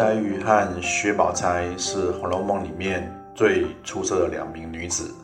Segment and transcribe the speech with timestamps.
[0.00, 5.14] 黛玉和薛宝钗是《红楼梦》里面最出色的两名女子，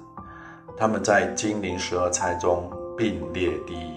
[0.76, 3.94] 她们在金陵十二钗中并列第一，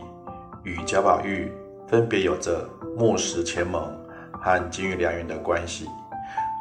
[0.64, 1.52] 与贾宝玉
[1.86, 2.66] 分别有着
[2.98, 3.94] 木石前盟
[4.32, 5.86] 和金玉良缘的关系，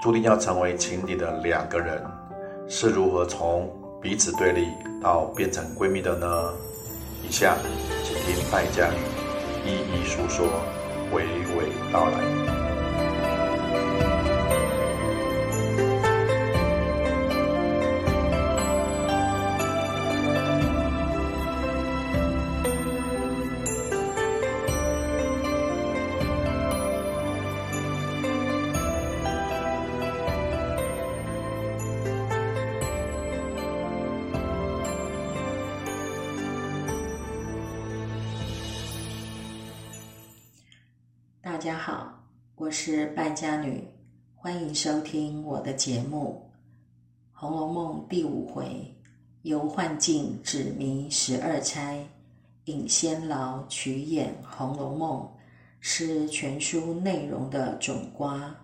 [0.02, 2.04] 注定要成为情敌的两个人，
[2.66, 4.66] 是如何从彼此对立
[5.00, 6.52] 到变成闺蜜的呢？
[7.22, 7.56] 以下
[8.02, 10.44] 请听败家女一一述说，
[11.12, 12.47] 娓娓道来。
[41.58, 42.16] 大家好，
[42.54, 43.82] 我是败家女，
[44.36, 46.48] 欢迎收听我的节目
[47.36, 48.94] 《红楼梦》第五回，
[49.42, 51.98] 由幻境指迷十二钗，
[52.66, 55.22] 引仙劳曲演《红楼梦》，
[55.80, 58.54] 是全书内容的总瓜。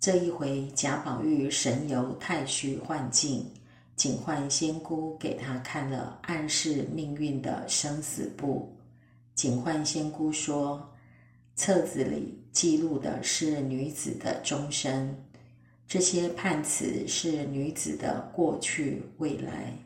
[0.00, 3.46] 这一回，贾宝玉神游太虚幻境，
[3.94, 8.76] 警幻仙姑给他看了暗示命运的生死簿。
[9.36, 10.84] 警幻仙姑说。
[11.60, 15.14] 册子里记录的是女子的终身，
[15.86, 19.76] 这些判词是女子的过去、未来。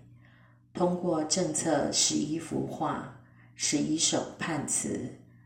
[0.72, 3.20] 通过政策十一幅画、
[3.56, 5.00] 十一首判词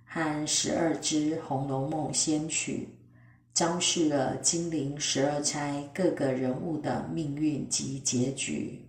[0.04, 2.90] 和十二支《红楼梦》仙曲，
[3.54, 8.86] 昭示了金陵十二钗各个人物的命运及结局，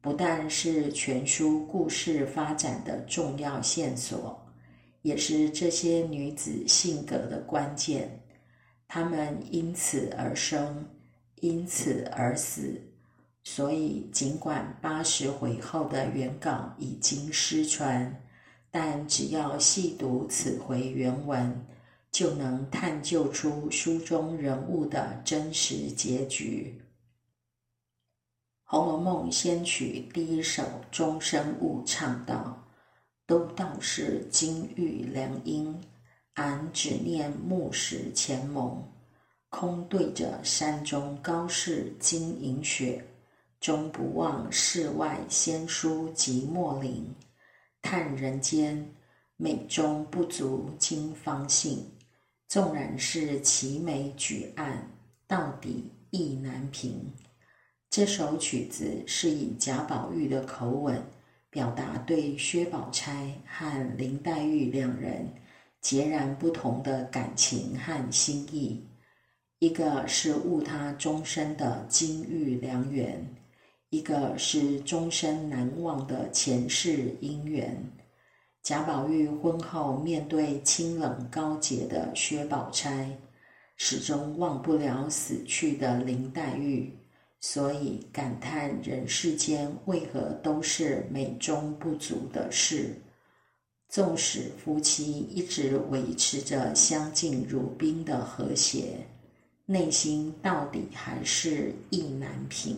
[0.00, 4.47] 不但是全书故事发展的重要线索。
[5.08, 8.20] 也是这些女子性格的关键，
[8.86, 10.86] 她们因此而生，
[11.36, 12.78] 因此而死。
[13.42, 18.22] 所以，尽管八十回后的原稿已经失传，
[18.70, 21.58] 但只要细读此回原文，
[22.12, 26.78] 就能探究出书中人物的真实结局。
[28.64, 32.67] 《红楼梦》先曲第一首《钟声误》唱道。
[33.28, 35.74] 都道是金玉良姻，
[36.32, 38.82] 俺只念木石前盟。
[39.50, 43.04] 空对着山中高士金银雪，
[43.60, 47.14] 终不忘世外仙姝寂寞林。
[47.82, 48.94] 叹人间
[49.36, 51.84] 美中不足今方信，
[52.48, 54.90] 纵然是齐眉举案，
[55.26, 57.12] 到底意难平。
[57.90, 61.02] 这首曲子是以贾宝玉的口吻。
[61.50, 65.32] 表达对薛宝钗和林黛玉两人
[65.80, 68.86] 截然不同的感情和心意，
[69.58, 73.26] 一个是误他终身的金玉良缘，
[73.88, 77.82] 一个是终身难忘的前世姻缘。
[78.62, 83.08] 贾宝玉婚后面对清冷高洁的薛宝钗，
[83.76, 86.92] 始终忘不了死去的林黛玉。
[87.40, 92.94] 所以感叹人世间为何都是美中不足的事。
[93.88, 99.06] 纵使夫妻一直维持着相敬如宾的和谐，
[99.64, 102.76] 内心到底还是意难平。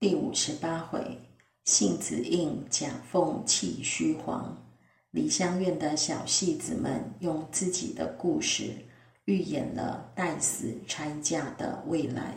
[0.00, 1.18] 第五十八回，
[1.64, 4.60] 杏子印，贾凤气虚黄。
[5.12, 8.74] 梨香院的小戏子们用自己的故事。
[9.26, 12.34] 预演了待死拆嫁的未来。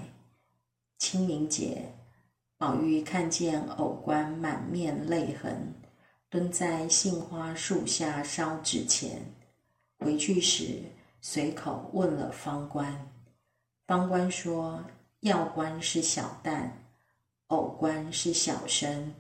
[0.98, 1.94] 清明节，
[2.58, 5.74] 宝玉看见偶官满面泪痕，
[6.30, 9.22] 蹲在杏花树下烧纸钱。
[10.00, 10.82] 回去时，
[11.22, 13.10] 随口问了方官，
[13.86, 14.84] 方官说
[15.22, 16.70] ：“药官是小旦，
[17.48, 19.14] 偶官是小生，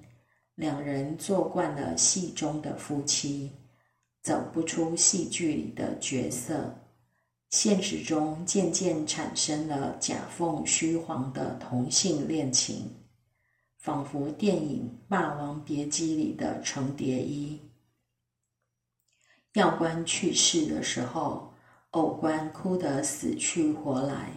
[0.55, 3.51] 两人做惯了戏中的夫妻，
[4.21, 6.73] 走不出戏剧里的角色。”
[7.49, 12.93] 现实中渐渐产生了假凤虚凰的同性恋情，
[13.77, 17.59] 仿佛电影《霸王别姬》里的程蝶衣。
[19.53, 21.53] 药官去世的时候，
[21.91, 24.29] 偶官哭得死去活来，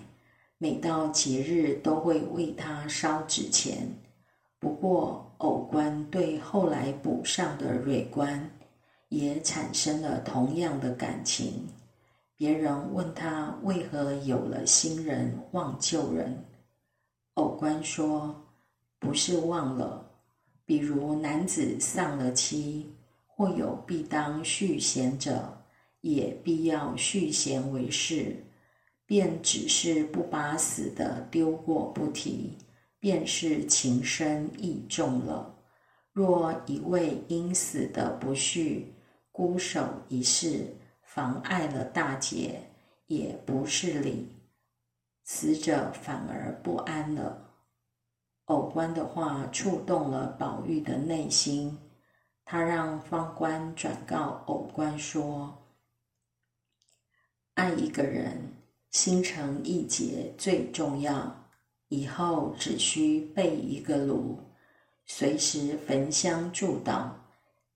[0.57, 3.89] 每到节日都会为他烧纸钱。
[4.61, 8.49] 不过，偶官对后来补上的蕊官，
[9.09, 11.67] 也产生了同样的感情。
[12.41, 16.43] 别人问他为何有了新人忘旧人，
[17.35, 18.35] 偶官说
[18.99, 20.11] ：“不是忘了，
[20.65, 22.91] 比如男子丧了妻，
[23.27, 25.55] 或有必当续弦者，
[26.01, 28.35] 也必要续弦为事。
[29.05, 32.57] 便只是不把死的丢过不提，
[32.99, 35.55] 便是情深意重了。
[36.11, 38.85] 若一味因死的不恤，
[39.31, 40.75] 孤守一事，
[41.13, 42.63] 妨碍了大节，
[43.09, 44.33] 也不是理。
[45.25, 47.51] 死者反而不安了。
[48.45, 51.77] 偶官的话触动了宝玉的内心，
[52.45, 55.53] 他让方官转告偶官说
[57.55, 58.39] ：“爱一个人，
[58.93, 61.37] 心诚意结最重要。
[61.89, 64.39] 以后只需备一个炉，
[65.07, 67.11] 随时焚香祝祷，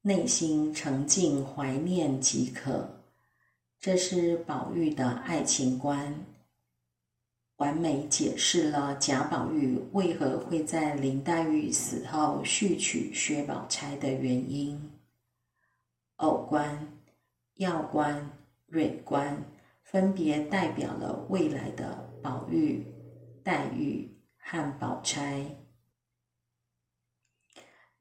[0.02, 2.88] 内心澄净怀念即可。”
[3.84, 6.24] 这是宝玉的爱情观。
[7.56, 14.90] 完美解释了贾宝玉为何会在林黛玉死后续娶薛宝钗的原因。
[16.16, 16.94] 偶官、
[17.56, 18.30] 要官、
[18.68, 19.36] 蕊官
[19.82, 22.86] 分别代表了未来的宝玉、
[23.42, 24.08] 黛玉
[24.38, 25.44] 和宝钗。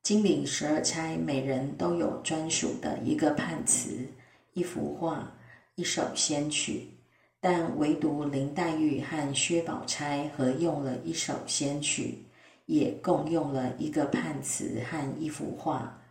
[0.01, 4.07] 金陵十二钗每人都有专属的一个判词、
[4.53, 5.29] 一幅画、
[5.75, 6.89] 一首仙曲。
[7.45, 12.19] 但唯独林黛玉和薛宝钗合用了一首仙曲，
[12.67, 16.01] 也共用了一个判词和一幅画。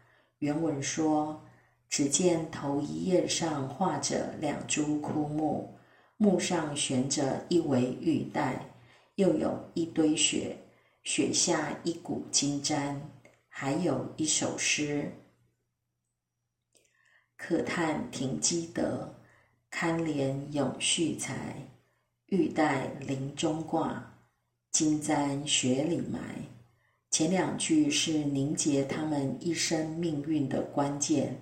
[0.40, 1.42] 原文说
[1.88, 5.74] ：“只见头一页上画着两株枯木，
[6.18, 8.66] 木上悬着一围玉带，
[9.14, 10.54] 又有一堆雪，
[11.02, 13.00] 雪下一股金簪，
[13.48, 15.10] 还有一首诗：
[17.38, 19.14] 可叹停机德。”
[19.72, 21.34] 堪怜永续才，
[22.26, 24.14] 玉带林中挂，
[24.70, 26.20] 金簪雪里埋。
[27.10, 31.36] 前两句是凝结他们一生命运的关键。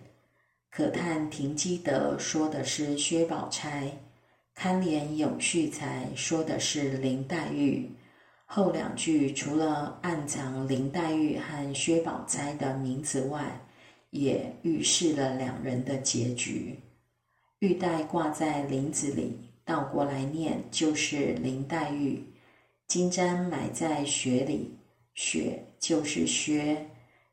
[0.70, 3.90] 可叹停机德说的是薛宝钗，
[4.54, 7.90] 堪怜永续才说的是林黛玉。
[8.46, 13.60] 后两句除了暗藏林黛玉和薛宝钗的名字外，
[14.10, 16.78] 也预示了两人的结局。
[17.60, 22.24] 玉带挂在林子里，倒过来念就是林黛玉；
[22.86, 24.78] 金簪埋在雪里，
[25.12, 26.86] 雪就是薛，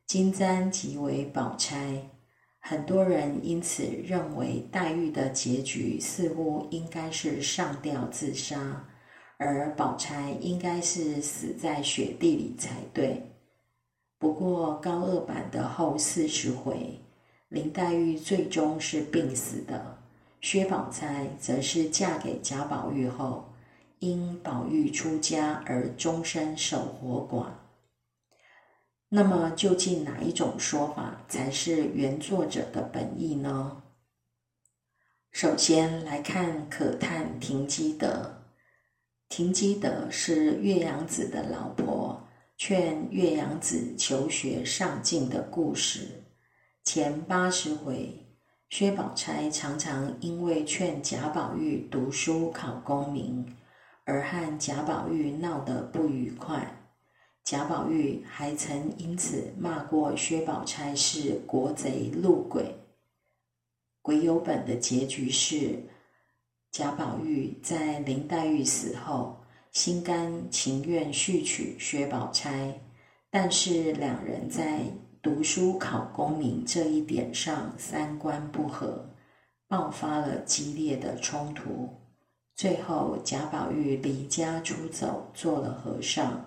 [0.06, 2.10] 金簪即为宝钗。
[2.60, 8.86] 很多人因此认为黛玉的结局似乎应该是上吊自杀，
[9.38, 13.32] 而宝钗应该是死在雪地里才对。
[14.20, 17.00] 不过高二版的后四十回，
[17.48, 19.97] 林黛玉最终是病死的。
[20.39, 23.54] 薛宝钗则是嫁给贾宝玉后，
[24.00, 27.48] 因宝玉出家而终身守活寡。
[29.10, 33.84] 那么，究竟哪一种说法才是原作者的本意呢？
[35.31, 38.44] 首先来看可叹停机德。
[39.30, 46.24] 停机德是岳阳子的老婆劝岳阳子求学上进的故事，
[46.83, 48.27] 前八十回。
[48.69, 53.56] 薛宝钗常常因为劝贾宝玉读书考功名，
[54.04, 56.84] 而和贾宝玉闹得不愉快。
[57.46, 62.76] 贾宝玉还曾因此骂过薛宝钗是国贼路鬼。
[64.02, 65.80] 鬼有本的结局是，
[66.69, 69.38] 贾宝玉在林黛玉死后，
[69.71, 72.81] 心甘情愿续娶薛宝钗，
[73.30, 74.81] 但是两人在。
[75.21, 79.09] 读书考功名这一点上三观不合，
[79.68, 81.90] 爆发了激烈的冲突。
[82.56, 86.45] 最后贾宝玉离家出走，做了和尚。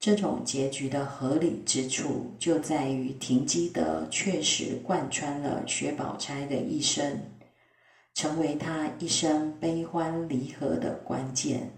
[0.00, 7.20] 这种结局的合理之处，就在于停机德确实贯穿了薛宝钗的一生，
[8.14, 11.72] 成为他一生悲欢离合的关键。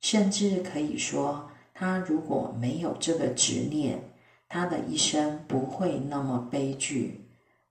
[0.00, 4.00] 甚至可以说，他如果没有这个执念。
[4.48, 7.20] 他的一生不会那么悲剧，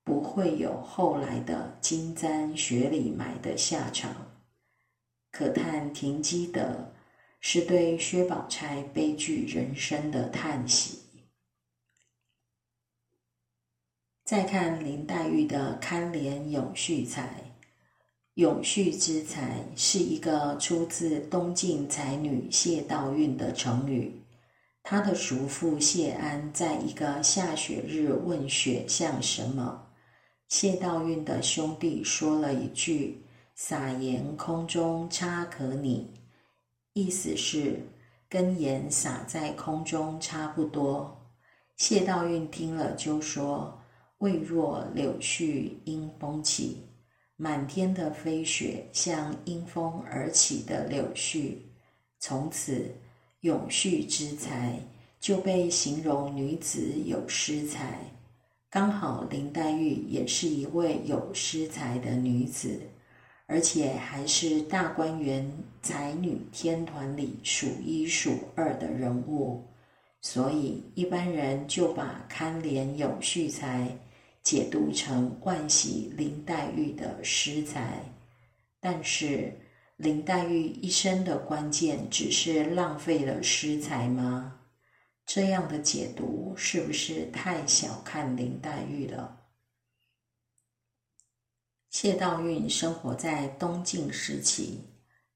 [0.03, 4.13] 不会有后来的金簪雪里埋的下场。
[5.31, 6.93] 可叹停机德，
[7.39, 11.00] 是对薛宝钗悲剧人生的叹息。
[14.24, 17.55] 再看林黛玉的堪怜永续才，
[18.36, 24.22] 永续之才是一个出自东晋才女谢道韫的成语。
[24.89, 29.86] 他的叔父谢安在一个下雪日问雪像什么，
[30.48, 33.22] 谢道韫的兄弟说了一句
[33.53, 36.10] ：“撒盐空中差可拟”，
[36.96, 37.86] 意思是
[38.29, 41.22] 跟盐撒在空中差不多。
[41.75, 43.77] 谢道韫听了就说
[44.20, 46.82] ：“未若柳絮因风起。”
[47.36, 51.58] 满天的飞雪像因风而起的柳絮。
[52.20, 52.89] 从此，
[53.48, 54.77] 永续之才
[55.22, 57.98] 就被形容女子有诗才。
[58.70, 62.82] 刚好林黛玉也是一位有诗才的女子，
[63.46, 65.50] 而且还是大观园
[65.82, 69.63] 才女天团里数一数二的人物，
[70.22, 73.98] 所以一般人就把堪怜永续才
[74.44, 78.04] 解读成万喜林黛玉的诗才。
[78.82, 79.54] 但是。
[79.98, 84.60] 林黛玉一生的关键只是浪费了诗才吗？
[85.25, 89.39] 这样的解读是不是太小看林黛玉了？
[91.89, 94.82] 谢道韫生活在东晋时期，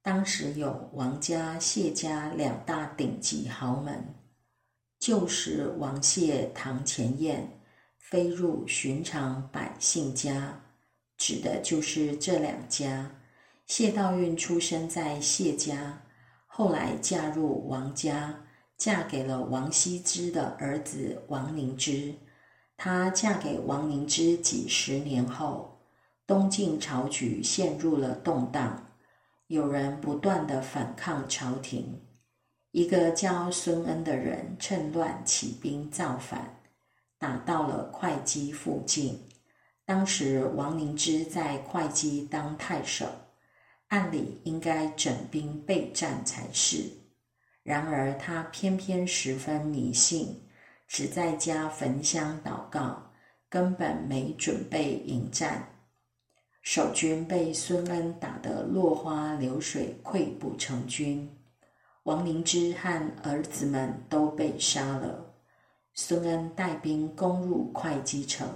[0.04, 4.14] 当时有王家、谢家两大顶级豪门。
[5.00, 7.64] 旧时王谢堂前燕，
[7.98, 10.62] 飞入寻常百姓家，
[11.18, 13.12] 指的就是这两家。
[13.72, 16.02] 谢道韫出生在谢家，
[16.46, 18.44] 后来嫁入王家，
[18.78, 22.14] 嫁给了王羲之的儿子王凝之。
[22.76, 25.80] 她嫁给王凝之几十年后，
[26.28, 28.92] 东晋朝局陷入了动荡，
[29.48, 31.98] 有人不断的反抗朝廷。
[32.72, 36.58] 一个叫孙恩的人趁乱起兵造反，
[37.18, 39.18] 打到了会稽附近。
[39.86, 43.06] 当时王凝之在会稽当太守。
[43.92, 46.90] 按理应该整兵备战才是，
[47.62, 50.42] 然而他偏偏十分迷信，
[50.88, 53.12] 只在家焚香祷告，
[53.50, 55.68] 根本没准备迎战。
[56.62, 61.30] 守军被孙恩打得落花流水，溃不成军。
[62.04, 65.36] 王凝之和儿子们都被杀了。
[65.94, 68.48] 孙恩带兵攻入会稽城，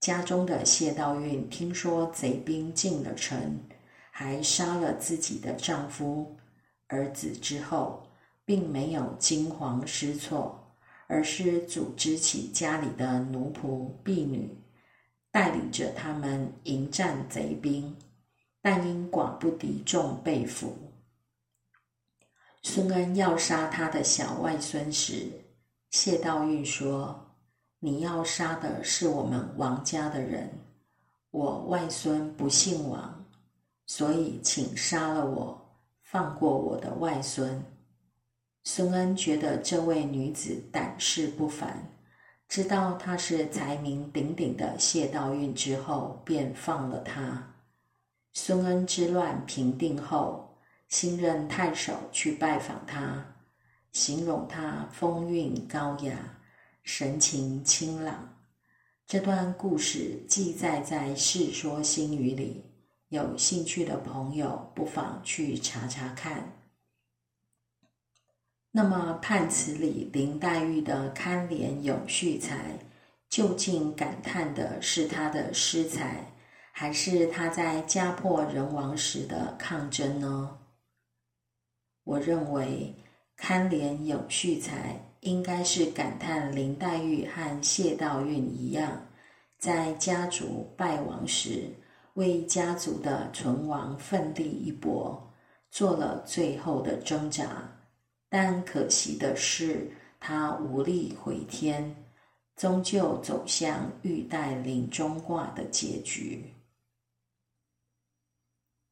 [0.00, 3.60] 家中的谢道韫听说贼兵进了城。
[4.18, 6.34] 还杀了自己的丈夫、
[6.86, 8.02] 儿子之后，
[8.46, 10.74] 并没有惊慌失措，
[11.06, 14.56] 而是组织起家里的奴仆婢女，
[15.30, 17.94] 带领着他们迎战贼兵，
[18.62, 20.74] 但因寡不敌众被俘。
[22.62, 25.30] 孙恩要杀他的小外孙时，
[25.90, 27.36] 谢道韫说
[27.80, 30.50] ：“你要杀的是我们王家的人，
[31.30, 33.14] 我外孙不姓王。”
[33.86, 37.64] 所以，请杀了我，放过我的外孙。
[38.64, 41.96] 孙恩觉得这位女子胆识不凡，
[42.48, 47.54] 知道她是才名鼎鼎的谢道韫之后，便放了她。
[48.32, 53.24] 孙恩之乱平定后，新任太守去拜访她，
[53.92, 56.18] 形容她风韵高雅，
[56.82, 58.36] 神情清朗。
[59.06, 62.64] 这段故事记载在《世说新语》里。
[63.16, 66.52] 有兴趣的朋友不妨去查查看。
[68.72, 72.78] 那么，判词里林黛玉的堪怜永续才，
[73.30, 76.30] 究竟感叹的是她的诗才，
[76.72, 80.58] 还是她在家破人亡时的抗争呢？
[82.04, 82.94] 我认为，
[83.34, 89.06] 堪怜永续才应该是感叹林黛玉和谢道韫一样，
[89.58, 91.70] 在家族败亡时。
[92.16, 95.32] 为家族的存亡奋力一搏，
[95.70, 97.70] 做了最后的挣扎，
[98.28, 101.94] 但可惜的是，他无力回天，
[102.56, 106.52] 终究走向玉带临终卦的结局。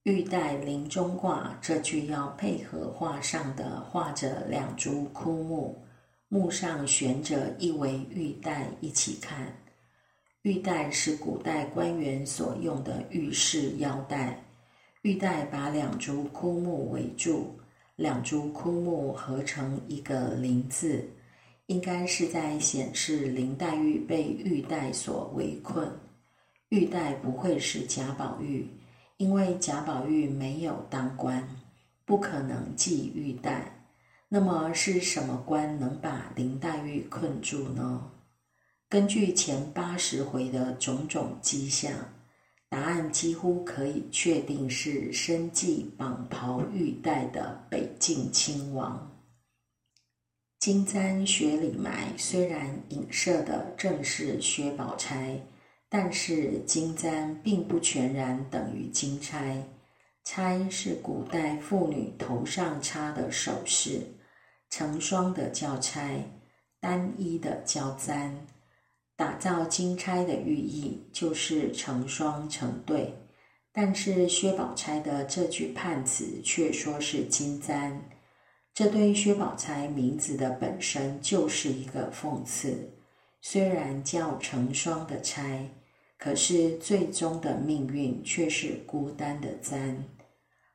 [0.02, 5.82] 玉带临终卦这句要配合画上的画着两株枯木，
[6.28, 9.63] 木上悬着一围玉带一起看。
[10.44, 14.44] 玉带是古代官员所用的玉饰腰带，
[15.00, 17.58] 玉带把两株枯木围住，
[17.96, 21.08] 两株枯木合成一个“林”字，
[21.64, 25.90] 应该是在显示林黛玉被玉带所围困。
[26.68, 28.68] 玉带不会是贾宝玉，
[29.16, 31.48] 因为贾宝玉没有当官，
[32.04, 33.86] 不可能系玉带。
[34.28, 38.10] 那么是什么官能把林黛玉困住呢？
[38.94, 41.92] 根据前八十回的种种迹象，
[42.68, 49.20] 答案几乎可以确定是身系蟒袍玉带的北境亲王。
[50.60, 55.40] 金簪雪里埋虽然影射的正是薛宝钗，
[55.88, 59.60] 但是金簪并不全然等于金钗。
[60.22, 64.02] 钗是古代妇女头上插的首饰，
[64.70, 66.24] 成双的叫钗，
[66.78, 68.32] 单一的叫簪。
[69.16, 73.14] 打造金钗的寓意就是成双成对，
[73.72, 78.00] 但是薛宝钗的这句判词却说是金簪，
[78.72, 82.90] 这对薛宝钗名字的本身就是一个讽刺。
[83.40, 85.68] 虽然叫成双的钗，
[86.18, 90.02] 可是最终的命运却是孤单的簪。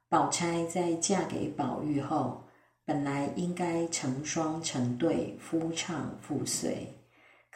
[0.08, 2.44] 宝钗在嫁给宝玉后，
[2.86, 6.88] 本来应该成双成对，夫唱妇随，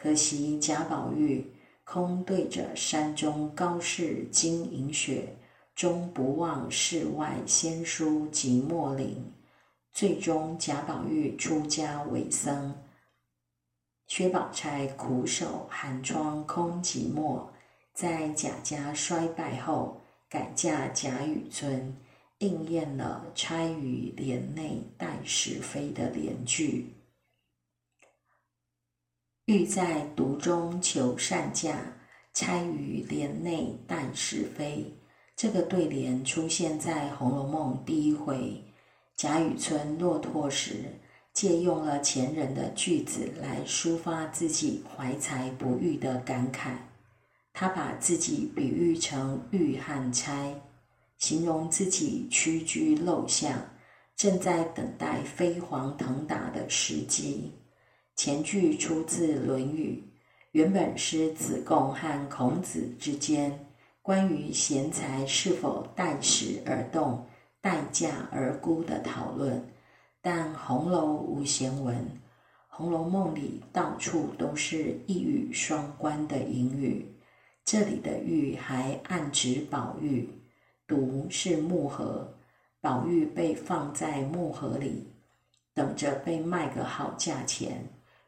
[0.04, 1.50] 可惜贾宝玉。
[1.82, 5.34] 空对着山中高士金银雪，
[5.74, 9.32] 终不忘世外仙姝寂寞岭。
[9.94, 12.74] 最终贾宝玉出家为僧，
[14.06, 17.46] 薛宝钗苦守寒窗空寂寞，
[17.94, 21.96] 在贾家衰败后改嫁贾雨村，
[22.38, 26.92] 应验了“钗于帘内待时飞”的联句。
[29.46, 31.76] 欲在独中求善价，
[32.32, 34.90] 钗于帘内待是非。
[35.36, 38.64] 这个对联出现在《红楼梦》第一回
[39.16, 40.76] 贾雨村落拓时，
[41.34, 46.70] 借用了前人的句子来抒发自己怀才不遇的感慨。
[47.52, 50.54] 他把自己比喻成玉和钗，
[51.18, 53.52] 形容自己屈居陋巷，
[54.16, 57.52] 正在等待飞黄腾达的时机。
[58.16, 60.02] 前句出自《论语》，
[60.52, 63.66] 原本是子贡和孔子之间
[64.02, 67.26] 关于贤才是否待时而动、
[67.60, 69.62] 待价而沽的讨论。
[70.22, 71.96] 但红楼无闲文，
[72.68, 77.04] 《红楼梦》里到处都是一语双关的隐语。
[77.64, 80.28] 这里的“玉”还暗指宝玉
[80.86, 82.32] ，“独”是木盒，
[82.80, 85.08] 宝玉被放在木盒里，
[85.74, 87.84] 等着被卖个好价钱。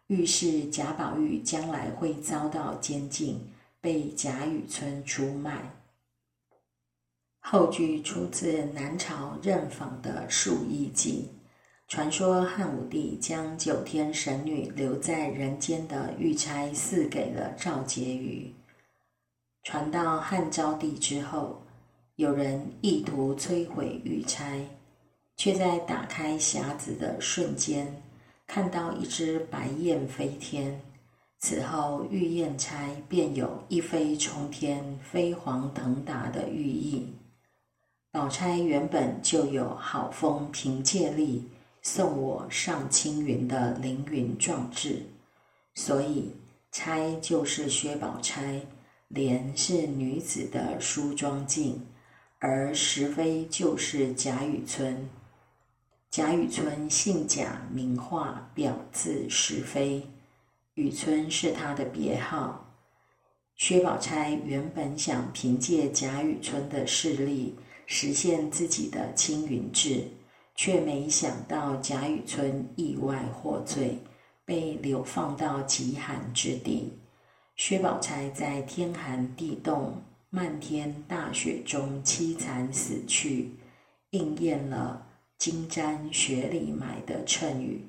[0.09, 3.41] 预示贾宝玉将来会遭到监禁，
[3.81, 5.73] 被贾雨村出卖。
[7.41, 11.31] 后句出自南朝任访的《述异记》，
[11.93, 18.53] 传说汉武帝将九天神女留在人间的玉钗赐给了赵婕妤。
[19.63, 21.63] 传到汉昭帝之后，
[22.15, 24.65] 有人意图摧毁玉钗，
[25.37, 28.03] 却在打开匣子的瞬间。
[28.47, 30.81] 看到一只白燕飞天，
[31.39, 37.13] 此后玉燕钗便有一飞冲天、飞黄腾达的寓意。
[38.11, 41.45] 宝钗原本就有好风凭借力，
[41.83, 45.03] 送我上青云的凌云壮志，
[45.75, 46.33] 所以
[46.73, 48.63] 钗就是薛宝钗，
[49.09, 51.85] 莲是女子的梳妆镜，
[52.39, 55.07] 而石飞就是贾雨村。
[56.17, 60.03] 贾雨村姓贾，名化，表字石飞，
[60.73, 62.75] 雨村是他的别号。
[63.55, 70.09] 薛宝钗原本想凭借贾雨村的势力实现自己的青云志，
[70.55, 73.99] 却没想到贾雨村意外获罪，
[74.47, 76.95] 被流放到极寒之地。
[77.57, 83.51] 薛宝钗在天寒地冻、漫天大雪中凄惨死去，
[84.13, 85.06] 应验了。
[85.39, 87.87] 金簪雪里埋的衬语。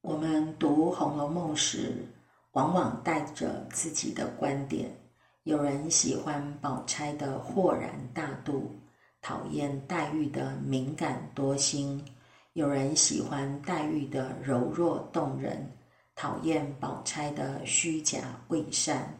[0.00, 2.04] 我们读《红楼梦》时，
[2.52, 4.90] 往往带着自己的观点。
[5.44, 8.74] 有人喜欢宝钗的豁然大度，
[9.20, 12.00] 讨厌黛玉的敏感多心；
[12.52, 15.70] 有人喜欢黛玉的柔弱动人，
[16.16, 19.16] 讨厌宝钗的虚假伪善。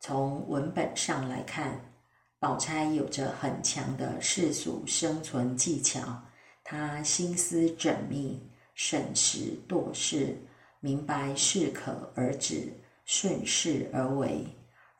[0.00, 1.80] 从文本上来看。
[2.46, 6.00] 宝钗有着很强的世俗生存技巧，
[6.62, 8.40] 她心思缜密，
[8.72, 10.38] 审时度势，
[10.78, 12.72] 明白适可而止，
[13.04, 14.46] 顺势而为；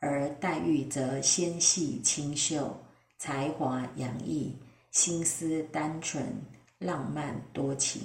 [0.01, 2.77] 而黛玉则纤细清秀，
[3.17, 4.53] 才华洋溢，
[4.91, 6.25] 心思单纯，
[6.79, 8.01] 浪漫多情。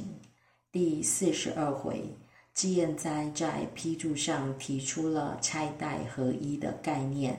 [0.70, 2.04] 第四十二回，
[2.54, 7.36] 脂砚斋在批注上提出了钗黛合一的概念。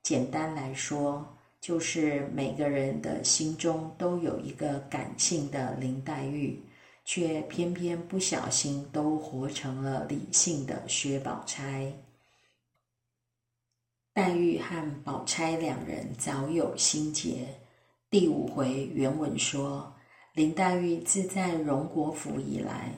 [0.00, 1.26] 简单来说，
[1.60, 6.58] 就是每个人的心中都有一个感性的林黛玉，
[7.04, 11.92] 却偏偏不小心都活成了理性的薛宝钗。
[14.14, 17.46] 黛玉和宝钗两人早有心结。
[18.08, 19.94] 第五回原文说，
[20.32, 22.92] 林黛玉自在荣国府以来，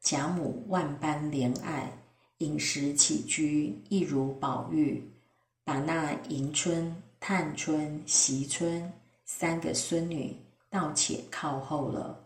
[0.00, 1.92] 贾母万般怜爱，
[2.38, 5.12] 饮食起居一如宝玉，
[5.64, 7.02] 把那迎春。
[7.28, 8.88] 探春、惜春
[9.24, 10.32] 三个孙女
[10.70, 12.16] 倒且靠后了，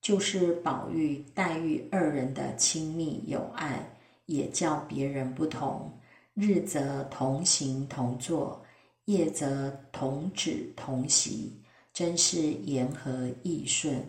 [0.00, 3.88] 就是宝玉、黛玉二人的亲密友爱，
[4.26, 5.88] 也叫别人不同。
[6.34, 8.60] 日则同行同坐，
[9.04, 11.56] 夜则同指同席，
[11.92, 14.04] 真是言和意顺，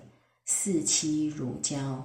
[0.45, 2.03] 似妻如胶。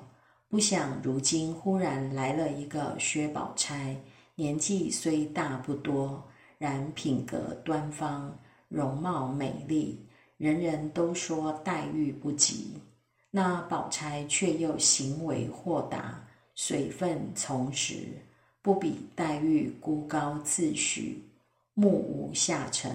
[0.51, 3.97] 不想如今忽然来了一个薛宝钗，
[4.35, 6.23] 年纪虽大不多，
[6.59, 8.37] 然品格端方，
[8.69, 9.99] 容貌美丽，
[10.37, 12.75] 人人都说黛玉不及。
[13.31, 18.07] 那宝钗却又行为豁达，水分从实，
[18.63, 21.23] 不比黛玉孤高自许，
[21.75, 22.95] 目无下尘，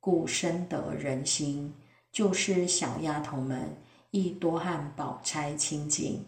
[0.00, 1.72] 故深得人心。
[2.10, 3.68] 就是小丫头们
[4.10, 6.24] 亦多和宝钗亲近。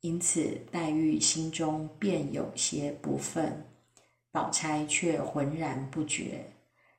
[0.00, 3.52] 因此，黛玉心中便有些不忿，
[4.32, 6.52] 宝钗却浑然不觉。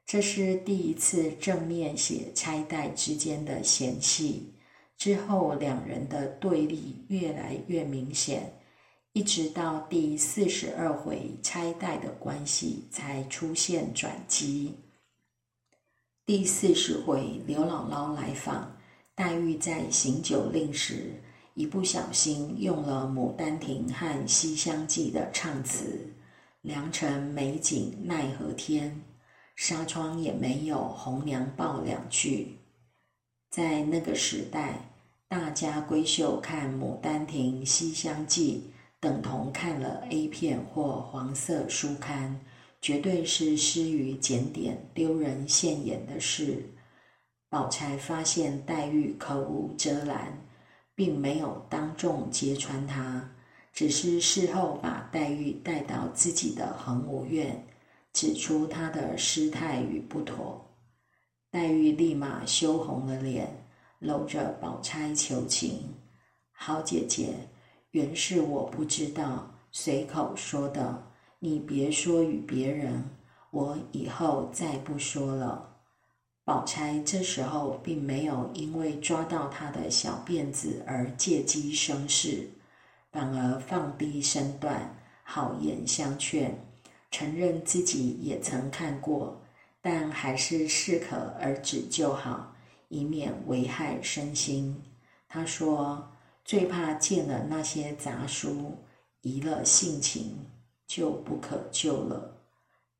[0.05, 4.53] 这是第一次正面写钗黛之间的嫌隙，
[4.97, 8.53] 之后两人的对立越来越明显，
[9.13, 14.75] 一直到第四十二回钗黛的关系才出现转机。
[16.25, 18.77] 第四十回刘姥姥来访，
[19.15, 21.13] 黛玉在行酒令时。
[21.55, 26.12] 一不小心用了《牡丹亭》和《西厢记》的唱词，
[26.63, 29.01] 良辰美景奈何天，
[29.53, 32.57] 纱窗也没有红娘报两句。
[33.49, 34.89] 在那个时代，
[35.27, 38.71] 大家闺秀看《牡丹亭》《西厢记》，
[39.01, 42.39] 等同看了 A 片或黄色书刊，
[42.81, 46.63] 绝对是失于检点、丢人现眼的事。
[47.49, 50.39] 宝钗发现黛玉口无遮拦。
[50.95, 53.31] 并没有当众揭穿他，
[53.73, 57.65] 只是事后把黛玉带到自己的恒芜院，
[58.13, 60.69] 指出她的失态与不妥。
[61.49, 65.95] 黛玉立马羞红了脸，搂着宝钗求情
[66.53, 67.33] ：“好姐姐，
[67.91, 73.09] 原是我不知道，随口说的，你别说与别人，
[73.49, 75.71] 我以后再不说了。”
[76.45, 82.49] 宝钗这时候并没有因为抓到他的小辫子而借机生事，
[83.13, 86.53] 反而放低身段，好言相劝，
[87.11, 89.39] 承认自己也曾看过，
[89.81, 92.53] 但还是适可而止就好，
[92.89, 94.83] 以免危害身心。
[95.29, 96.11] 他说
[96.43, 98.79] ：“最怕见了那些杂书，
[99.21, 100.35] 移了性情，
[100.87, 102.35] 就不可救了。”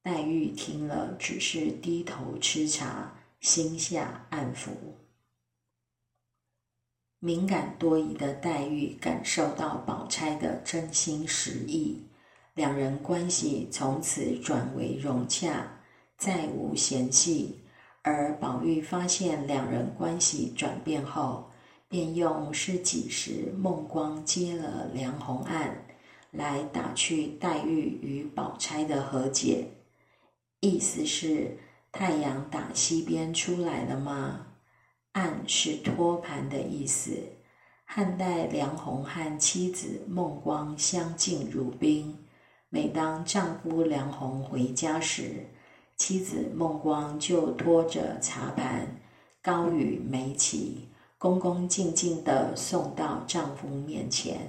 [0.03, 3.11] 黛玉听了，只是低头吃茶。
[3.39, 4.71] 心下暗服。
[7.25, 12.03] 敏感多疑的黛玉感受到宝钗的真心实意，
[12.53, 15.65] 两人关系从此转为融洽，
[16.17, 17.61] 再无嫌隙。
[18.01, 21.49] 而宝玉发现两人关系转变后，
[21.87, 25.85] 便用是几时孟光接了梁鸿案
[26.29, 29.69] 来打趣黛玉与宝钗的和解，
[30.59, 31.57] 意思是。
[31.93, 34.47] 太阳打西边出来了吗？
[35.13, 37.11] 暗是托盘的意思。
[37.85, 42.17] 汉代梁鸿和妻子孟光相敬如宾，
[42.69, 45.45] 每当丈夫梁鸿回家时，
[45.95, 48.99] 妻子孟光就拖着茶盘、
[49.41, 54.39] 高与梅旗，恭恭敬敬地送到丈夫面前，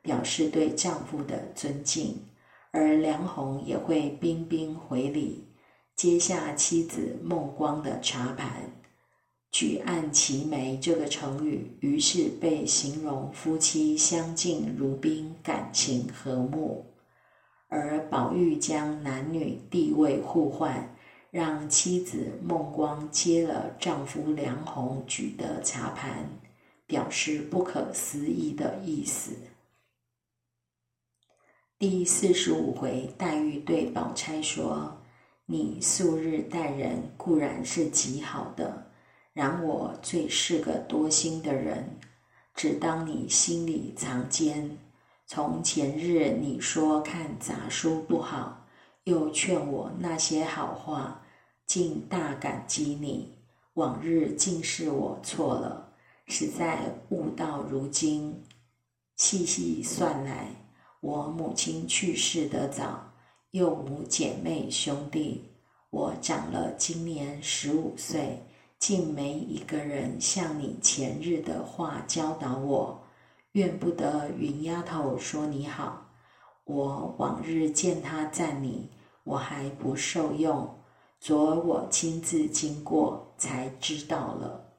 [0.00, 2.24] 表示对丈夫的尊敬，
[2.70, 5.44] 而梁鸿也会彬彬回礼。
[5.94, 8.77] 接下妻子孟光的茶盘，
[9.50, 16.84] 举案齐眉这个成语，于是被形容夫妻相敬如宾，感情和睦。
[17.68, 20.94] 而宝玉将男女地位互换，
[21.30, 26.28] 让妻子孟光接了丈夫梁鸿举的茶盘，
[26.86, 29.32] 表示不可思议的意思。
[31.78, 34.94] 第四十五回，黛玉对宝钗说。
[35.50, 38.87] 你素日待人固然是极好的，
[39.38, 41.96] 然我最是个多心的人，
[42.56, 44.76] 只当你心里藏奸。
[45.28, 48.66] 从前日你说看杂书不好，
[49.04, 51.22] 又劝我那些好话，
[51.64, 53.38] 竟大感激你。
[53.74, 55.92] 往日竟是我错了，
[56.26, 58.42] 实在悟到如今。
[59.14, 60.48] 细细算来，
[60.98, 63.12] 我母亲去世得早。
[63.52, 65.44] 又无姐妹兄弟，
[65.90, 68.42] 我长了今年十五岁，
[68.78, 73.04] 竟没一个人像你前日的话教导我。
[73.52, 76.06] 怨不得云丫头说你好，
[76.64, 78.90] 我往日见她赞你，
[79.24, 80.78] 我还不受用。
[81.18, 84.74] 昨我亲自经过，才知道了。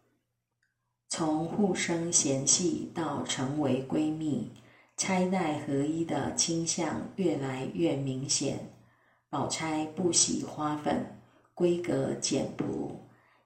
[1.10, 4.52] 从互生嫌隙到成为闺蜜。
[4.96, 8.70] 钗黛合一的倾向越来越明显。
[9.30, 11.18] 宝钗不喜花粉，
[11.54, 13.00] 规格简朴，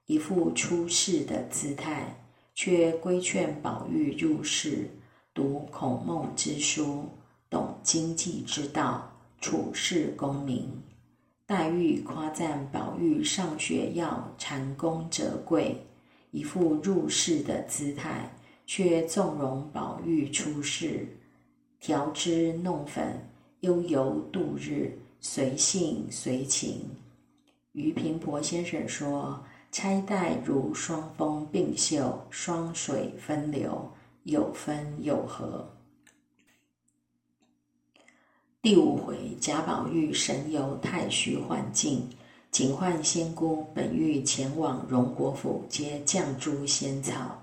[0.05, 2.13] 一副出世的姿态，
[2.53, 4.89] 却规劝宝玉入世，
[5.33, 7.05] 读孔孟之书，
[7.49, 10.69] 懂经济之道，处世功名。
[11.45, 15.81] 黛玉夸赞宝玉上学要蟾宫折桂，
[16.31, 18.29] 一副入世的姿态，
[18.65, 21.07] 却纵容宝玉出世，
[21.79, 23.19] 调脂弄粉，
[23.61, 26.81] 悠游度日，随性随情。
[27.73, 33.89] 于平伯先生说：“钗黛如双峰并秀，双水分流，
[34.21, 35.67] 有分有合。”
[38.61, 42.07] 第五回，贾宝玉神游太虚幻境，
[42.51, 47.41] 警幻仙姑本欲前往荣国府接绛珠仙草，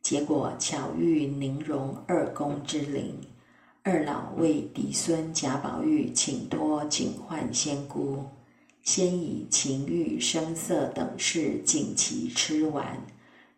[0.00, 3.18] 结果巧遇宁荣二公之灵，
[3.82, 8.24] 二老为嫡孙贾宝玉请托警幻仙姑，
[8.84, 12.98] 先以情欲声色等事景其吃完，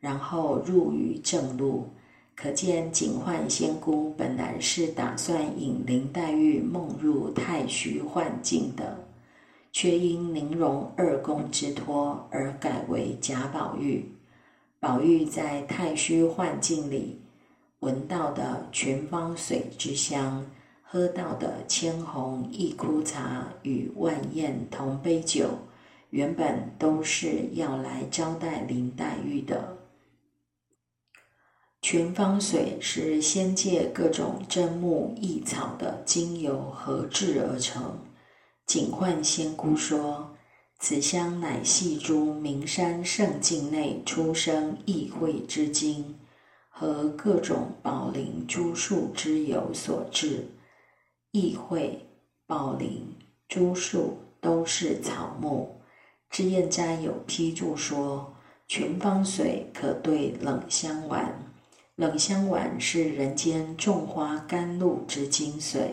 [0.00, 1.88] 然后入于正路。
[2.36, 9.04] 可见警幻仙姑本来是打算引林黛玉梦入太虚幻境的，
[9.72, 14.08] 却因宁荣二公之托而改为贾宝玉。
[14.78, 17.18] 宝玉在太虚幻境里
[17.80, 20.46] 闻到的群芳水之香，
[20.88, 25.50] 喝到的千红一枯茶与万宴同杯酒，
[26.10, 29.76] 原本都是要来招待林黛玉的。
[31.82, 37.98] 群芳水是仙界各种珍木异草的精油合制而成。
[38.64, 40.36] 警幻仙姑说
[40.78, 46.14] ：“此香乃系诸名山圣境内出生异会之精，
[46.68, 50.46] 和各种宝林诸树之油所制。
[51.36, 52.00] 异会、
[52.46, 53.14] 宝林、
[53.46, 55.78] 朱树都是草木。”
[56.30, 58.34] 知燕斋有批注说
[58.66, 61.52] ：“群芳水可对冷香丸。”
[61.96, 65.88] 冷香丸是人间种花甘露之精髓，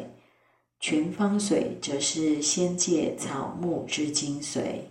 [0.80, 4.82] 群芳水则是仙界草木之精髓。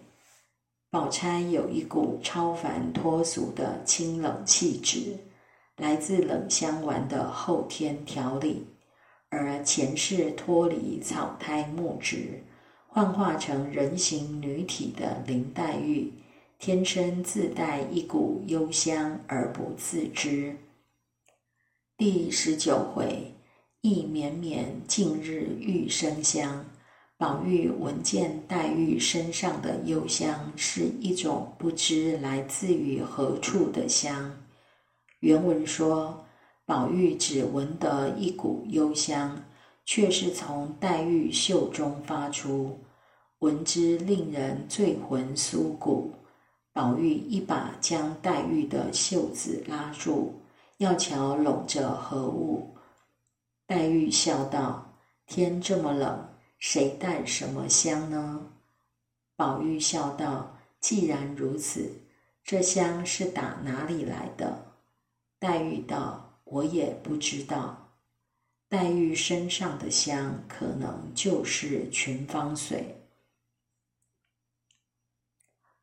[0.91, 5.19] 宝钗有一股超凡脱俗的清冷气质，
[5.77, 8.67] 来自冷香丸的后天调理，
[9.33, 12.42] 而前世脱离草胎木质，
[12.87, 16.12] 幻化成人形女体的林黛玉，
[16.59, 20.55] 天生自带一股幽香而不自知。
[21.97, 23.33] 第十九回，
[23.81, 26.66] 意绵绵，近日玉生香。
[27.16, 34.37] 宝玉闻见黛玉身上的幽香，是一种不知来自于何处的香。
[35.21, 36.27] 原文说，
[36.64, 39.44] 宝玉只闻得一股幽香，
[39.85, 42.79] 却是从黛玉袖中发出，
[43.40, 46.12] 闻之令人醉魂酥骨。
[46.72, 50.35] 宝玉一把将黛玉的袖子拉住。
[50.79, 52.75] 要瞧拢着何物？
[53.68, 54.92] 黛玉笑道
[55.27, 58.40] ：“天这么冷，谁带什么香呢？”
[59.37, 61.88] 宝玉笑道：“既然如此，
[62.42, 64.75] 这香是打哪里来的？”
[65.38, 67.88] 黛玉道：“我也不知道。”
[68.71, 72.95] 黛玉身上的香，可能就是群芳水。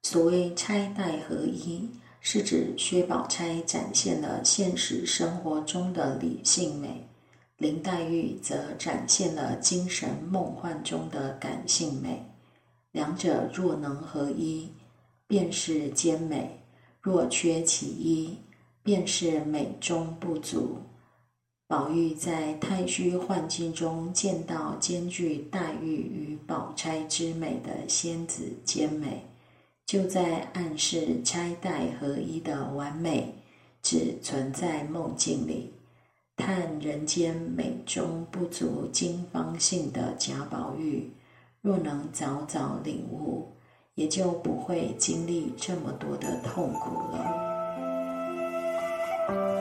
[0.04, 1.90] 所谓钗黛合一。
[2.22, 7.08] 是指薛宝钗展现了现实生活中的理性美，
[7.56, 12.22] 林黛玉则展现了精神梦幻中的感性美。
[12.92, 14.70] 两者若能合一，
[15.28, 16.60] 便是兼美；
[17.00, 18.38] 若缺其一，
[18.90, 20.78] 便是美中不足。
[21.68, 29.24] 宝玉在太虚幻境中见到兼具黛玉与宝钗之美的仙子兼美。
[29.86, 33.36] 就在暗示钗黛合一的完美，
[33.84, 35.72] 只存在梦境里。
[36.36, 41.12] 叹人间美中不足经方性的贾宝玉，
[41.62, 43.50] 若能早早领悟，
[43.94, 47.49] 也就不会经历这么多的痛苦了。
[49.30, 49.59] Bye.